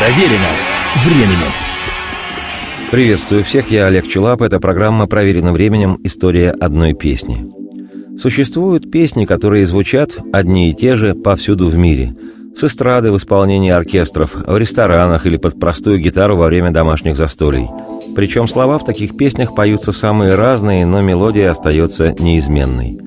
[0.00, 0.48] Проверено
[1.04, 1.52] временем.
[2.90, 4.40] Приветствую всех, я Олег Челап.
[4.40, 5.98] Это программа «Проверено временем.
[6.04, 7.46] История одной песни».
[8.18, 12.14] Существуют песни, которые звучат одни и те же повсюду в мире.
[12.56, 17.68] С эстрады в исполнении оркестров, в ресторанах или под простую гитару во время домашних застолий.
[18.16, 22.98] Причем слова в таких песнях поются самые разные, но мелодия остается неизменной.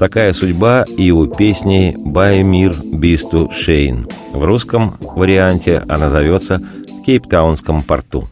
[0.00, 4.08] Такая судьба и у песни «Баймир Бисту Шейн».
[4.32, 8.26] В русском варианте она зовется «В Кейптаунском порту».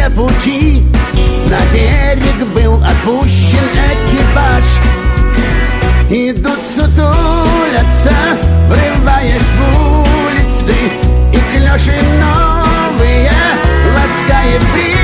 [0.00, 0.82] Далекие пути
[1.48, 3.58] На берег был отпущен
[3.92, 4.64] экипаж.
[6.10, 8.14] Идут сутулятся,
[8.68, 10.74] врываясь в улицы
[11.32, 13.30] И клёши новые
[13.94, 14.99] ласкает бриз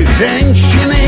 [0.00, 1.07] attention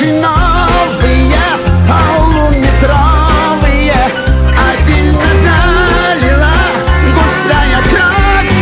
[0.00, 1.36] клёши новые,
[1.86, 4.00] полуметровые
[4.72, 6.56] Обильно залила
[7.14, 8.54] густая кровь.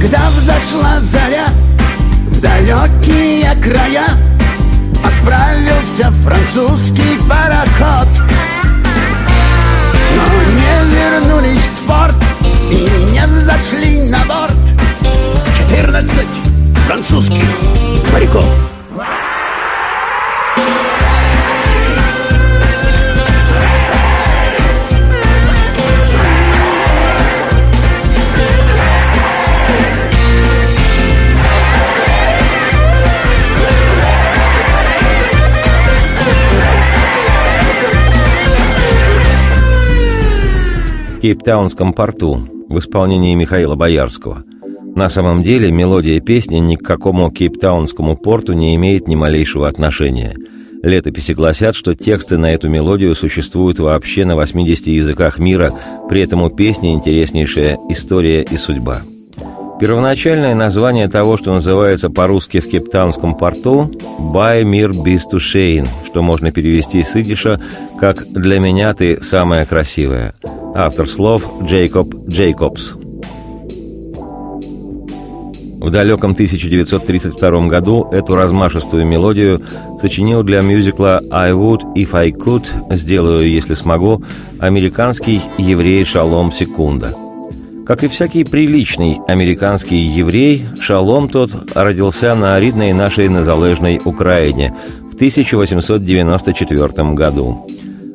[0.00, 1.48] Когда взошла заря
[2.30, 4.08] в далекие края
[5.04, 8.08] Отправился французский пароход
[11.18, 12.14] вернулись в порт
[12.70, 14.54] И не взошли на борт.
[15.56, 16.28] Четырнадцать
[16.86, 17.44] французских
[18.12, 18.77] моряков
[41.18, 44.44] В Кейптаунском порту в исполнении Михаила Боярского.
[44.94, 50.36] На самом деле мелодия песни ни к какому кейптаунскому порту не имеет ни малейшего отношения.
[50.80, 55.74] Летописи гласят, что тексты на эту мелодию существуют вообще на 80 языках мира,
[56.08, 59.02] при этом у песни интереснейшая история и судьба.
[59.80, 66.22] Первоначальное название того, что называется по-русски в Кейптаунском порту «By mir bist du schön», что
[66.22, 67.60] можно перевести с идиша
[67.98, 70.34] как «Для меня ты самая красивая».
[70.74, 72.94] Автор слов Джейкоб Джейкобс–
[75.80, 79.62] в далеком 1932 году эту размашистую мелодию
[80.00, 84.22] сочинил для мюзикла «I would if I could» «Сделаю, если смогу»
[84.58, 87.27] американский еврей Шалом Секунда.
[87.88, 94.74] Как и всякий приличный американский еврей, Шалом тот родился на рідной нашей незалежной Украине
[95.10, 97.66] в 1894 году.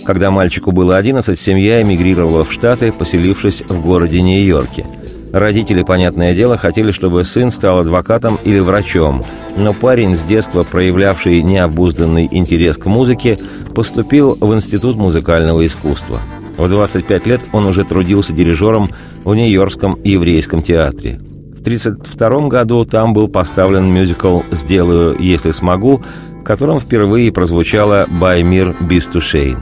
[0.05, 4.85] Когда мальчику было 11, семья эмигрировала в Штаты, поселившись в городе Нью-Йорке–
[5.33, 9.23] Родители, понятное дело, хотели, чтобы сын стал адвокатом или врачом,
[9.57, 13.39] но парень, с детства проявлявший необузданный интерес к музыке,
[13.73, 16.19] поступил в Институт музыкального искусства.
[16.57, 18.91] В 25 лет он уже трудился дирижером
[19.23, 21.19] в Нью-Йоркском еврейском театре.
[21.55, 26.03] В 1932 году там был поставлен мюзикл «Сделаю, если смогу»,
[26.41, 29.59] в котором впервые прозвучала «Баймир Бистушейн».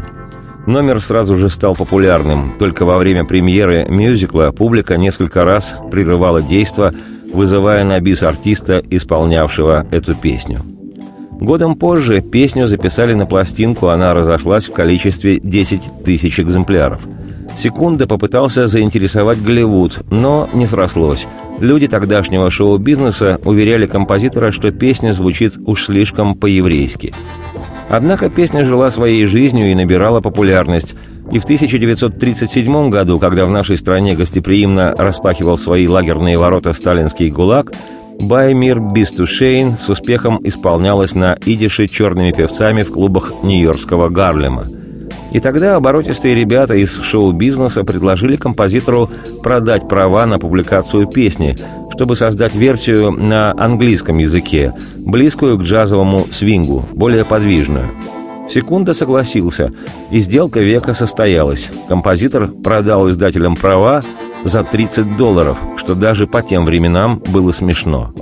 [0.68, 2.54] Номер сразу же стал популярным.
[2.60, 6.94] Только во время премьеры мюзикла публика несколько раз прерывала действо,
[7.34, 10.62] вызывая на бис артиста, исполнявшего эту песню.
[11.42, 17.02] Годом позже песню записали на пластинку, она разошлась в количестве 10 тысяч экземпляров.
[17.58, 21.26] Секунда попытался заинтересовать Голливуд, но не срослось.
[21.60, 27.14] Люди тогдашнего шоу-бизнеса уверяли композитора, что песня звучит уж слишком по-еврейски.
[27.90, 30.94] Однако песня жила своей жизнью и набирала популярность.
[31.32, 37.74] И в 1937 году, когда в нашей стране гостеприимно распахивал свои лагерные ворота сталинский ГУЛАГ,
[38.22, 44.66] «Баймир Бистушейн» с успехом исполнялась на идише черными певцами в клубах нью-йоркского Гарлема.
[45.32, 49.10] И тогда оборотистые ребята из шоу-бизнеса предложили композитору
[49.42, 51.58] продать права на публикацию песни,
[51.92, 57.88] чтобы создать версию на английском языке, близкую к джазовому свингу, более подвижную.
[58.48, 59.72] Секунда согласился,
[60.12, 61.70] и сделка века состоялась.
[61.88, 64.02] Композитор продал издателям права
[64.44, 68.14] за 30 долларов, что даже по тем временам было смешно.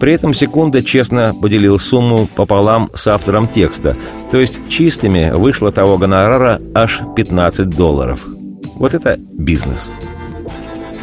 [0.00, 3.96] При этом Секунда честно поделил сумму пополам с автором текста,
[4.30, 8.26] то есть чистыми вышло того гонорара аж 15 долларов.
[8.76, 9.90] Вот это бизнес.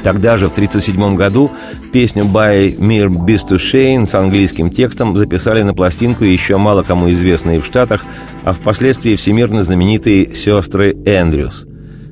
[0.03, 1.51] Тогда же, в 1937 году,
[1.93, 7.59] песню «By Mir Beast Shane» с английским текстом записали на пластинку еще мало кому известные
[7.59, 8.03] в Штатах,
[8.43, 11.65] а впоследствии всемирно знаменитые «Сестры Эндрюс».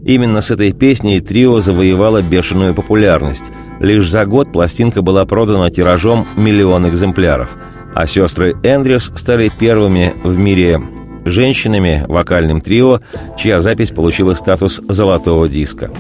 [0.09, 3.43] Именно с этой песней трио завоевало бешеную популярность.
[3.79, 7.55] Лишь за год пластинка была продана тиражом миллион экземпляров,
[7.93, 10.81] а «Сестры Эндрюс» стали первыми в мире
[11.25, 13.01] женщинами вокальным трио,
[13.37, 15.91] чья запись получила статус золотого диска.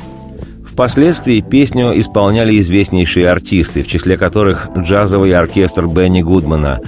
[0.65, 6.79] Впоследствии песню исполняли известнейшие артисты, в числе которых джазовый оркестр Бенни Гудмана,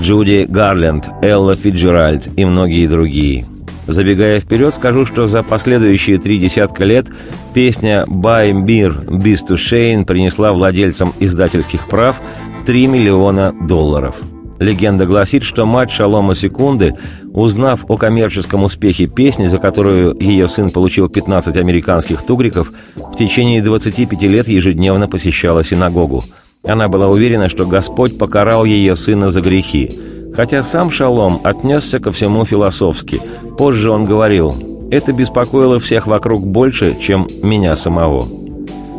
[0.00, 3.44] Джуди Гарленд, Элла Фиджеральд и многие другие.
[3.92, 7.06] Забегая вперед, скажу, что за последующие три десятка лет
[7.54, 12.20] песня «Buy Beer, Beast to Shane» принесла владельцам издательских прав
[12.66, 14.16] 3 миллиона долларов–
[14.60, 16.94] Легенда гласит, что мать Шалома Секунды,
[17.32, 23.62] узнав о коммерческом успехе песни, за которую ее сын получил 15 американских тугриков, в течение
[23.62, 26.22] 25 лет ежедневно посещала синагогу.
[26.62, 29.98] Она была уверена, что Господь покарал ее сына за грехи.
[30.34, 33.20] Хотя сам Шалом отнесся ко всему философски.
[33.58, 34.54] Позже он говорил,
[34.90, 38.26] «Это беспокоило всех вокруг больше, чем меня самого».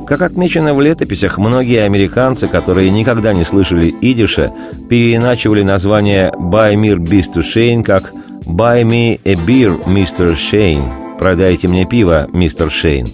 [0.08, 4.52] Как отмечено в летописях, многие американцы, которые никогда не слышали идиша,
[4.90, 8.12] переиначивали название «Buy me beer to Shane» как
[8.46, 10.36] «Buy me a beer, Mr.
[10.36, 13.06] Shane» «Продайте мне пиво, мистер Шейн».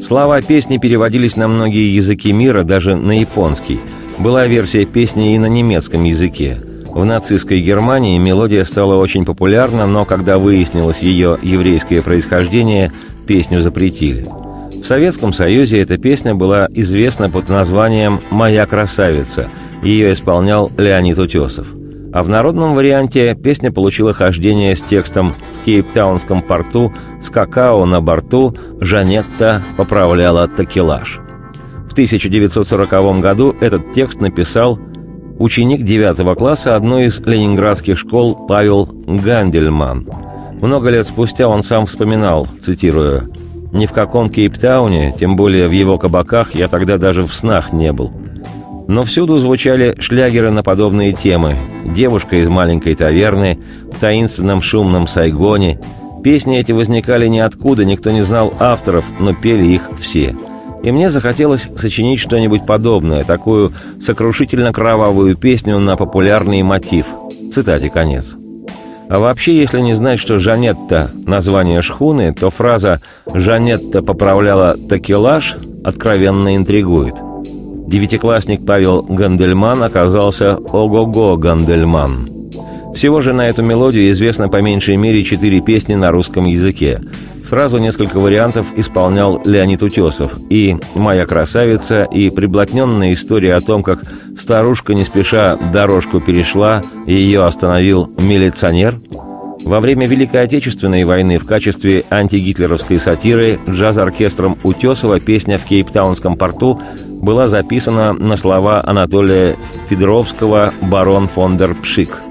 [0.00, 3.80] Слова песни переводились на многие языки мира, даже на японский.
[4.18, 6.58] Была версия песни и на немецком языке.
[6.98, 12.90] В нацистской Германии мелодия стала очень популярна, но когда выяснилось ее еврейское происхождение,
[13.24, 14.26] песню запретили.
[14.72, 19.48] В Советском Союзе эта песня была известна под названием «Моя красавица».
[19.80, 21.68] Ее исполнял Леонид Утесов.
[22.12, 28.00] А в народном варианте песня получила хождение с текстом «В Кейптаунском порту с какао на
[28.00, 31.20] борту Жанетта поправляла такелаж».
[31.88, 34.80] В 1940 году этот текст написал
[35.38, 40.06] ученик 9 класса одной из ленинградских школ Павел Гандельман.
[40.60, 43.32] Много лет спустя он сам вспоминал, цитирую,
[43.72, 47.92] ни в каком Кейптауне, тем более в его кабаках, я тогда даже в снах не
[47.92, 48.10] был.
[48.88, 51.56] Но всюду звучали шлягеры на подобные темы.
[51.84, 53.58] «Девушка из маленькой таверны»,
[53.92, 55.78] «В таинственном шумном Сайгоне».
[56.24, 60.34] Песни эти возникали ниоткуда, никто не знал авторов, но пели их все.
[60.82, 67.06] И мне захотелось сочинить что-нибудь подобное, такую сокрушительно кровавую песню на популярный мотив.
[67.52, 68.36] Цитате конец.
[69.08, 73.00] А вообще, если не знать, что Жанетта– название шхуны, то фраза
[73.32, 77.14] «Жанетта поправляла такелаж» откровенно интригует.
[77.88, 82.27] Девятиклассник Павел Гандельман оказался «Ого-го Гандельман».
[82.98, 87.00] Всего же на эту мелодию известно по меньшей мере четыре песни на русском языке.
[87.44, 90.36] Сразу несколько вариантов исполнял Леонид Утесов.
[90.50, 94.02] И «Моя красавица», и приблотненная история о том, как
[94.36, 99.00] старушка не спеша дорожку перешла, и ее остановил милиционер.
[99.62, 106.80] Во время Великой Отечественной войны в качестве антигитлеровской сатиры джаз-оркестром Утесова песня в Кейптаунском порту
[107.06, 109.54] была записана на слова Анатолия
[109.88, 112.24] Федоровского «Барон фон дер Пшик».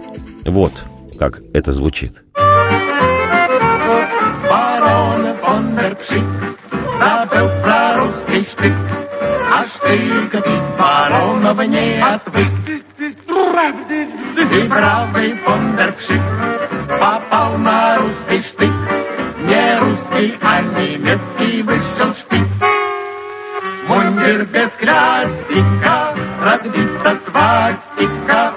[0.47, 0.85] Вот
[1.19, 2.23] как это звучит.
[4.49, 6.23] Барон фон дер Пшик
[6.99, 8.75] забыл про русский штык,
[9.51, 12.47] а штык ведь баронов не отвык.
[14.37, 15.77] И бравый фон
[16.99, 18.71] попал на русский штык,
[19.39, 22.47] не русский, а немецкий вышел шпик.
[23.87, 28.56] Мундир без крестика, разбита свастика,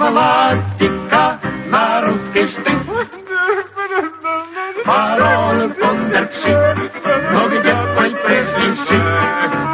[0.00, 2.80] ну-ка властика на русский штык.
[6.10, 6.92] Дер Пшик,
[7.32, 9.04] ну где твой прежний шик?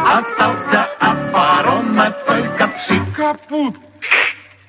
[0.05, 3.17] Остался от барона только пшик.
[3.17, 3.75] Капут.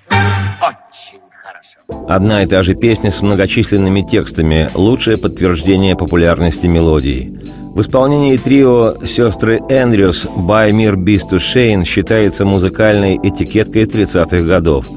[0.09, 2.05] Очень хорошо.
[2.07, 7.37] Одна и та же песня с многочисленными текстами– лучшее подтверждение популярности мелодии.
[7.75, 14.87] В исполнении трио «Сестры Эндрюс» «By Mir Beast to Shane» считается музыкальной этикеткой 30-х годов.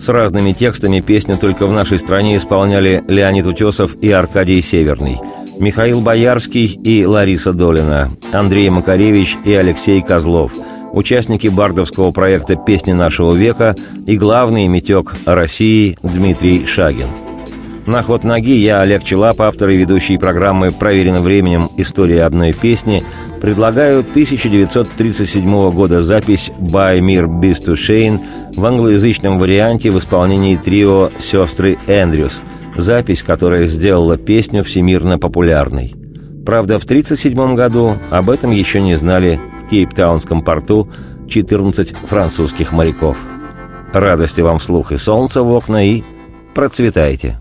[0.00, 5.18] С разными текстами песню только в нашей стране исполняли Леонид Утесов и Аркадий Северный,
[5.58, 10.52] Михаил Боярский и Лариса Долина, Андрей Макаревич и Алексей Козлов–
[10.92, 13.74] участники бардовского проекта «Песни нашего века»
[14.06, 17.08] и главный метек России Дмитрий Шагин.
[17.90, 21.68] На ход ноги я, Олег Челап, автор и ведущий программы «Проверено временем.
[21.76, 23.02] История одной песни»,
[23.40, 28.20] предлагаю 1937 года запись «By Mir Beast Shane»
[28.54, 32.42] в англоязычном варианте в исполнении трио «Сестры Эндрюс»,
[32.76, 35.92] запись, которая сделала песню всемирно популярной.
[36.46, 40.88] Правда, в 1937 году об этом еще не знали Кейптаунском порту
[41.28, 43.16] 14 французских моряков.
[43.92, 46.04] Радости вам вслух и солнца в окна, и
[46.54, 47.39] процветайте!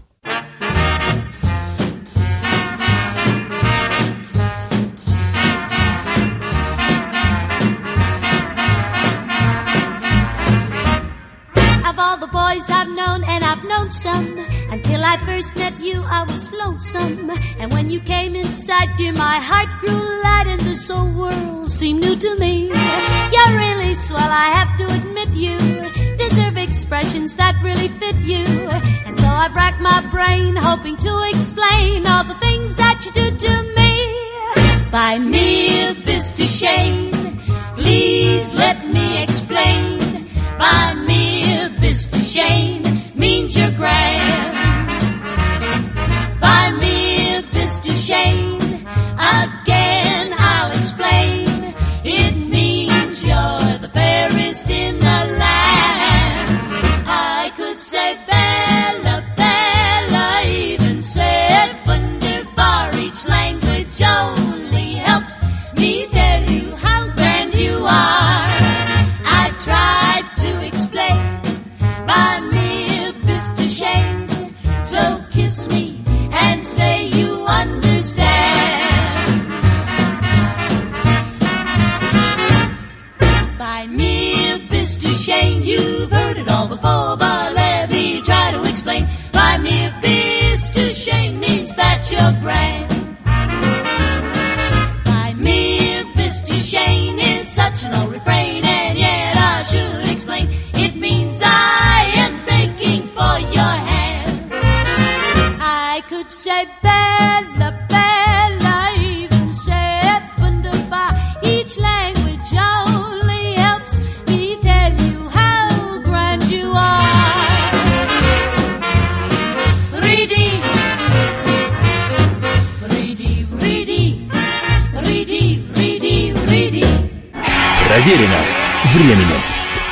[18.88, 22.68] Came dear, my heart grew light, and this whole world seemed new to me.
[23.34, 25.58] You're really swell, I have to admit you
[26.18, 28.46] deserve expressions that really fit you,
[29.06, 33.28] and so I've racked my brain hoping to explain all the things that you do
[33.46, 33.94] to me.
[34.92, 36.46] By me, Mr.
[36.48, 37.12] Shane,
[37.76, 40.28] please let me explain.
[40.58, 41.44] By me,
[41.86, 42.20] Mr.
[42.22, 42.84] Shane
[43.16, 44.59] means you're grand.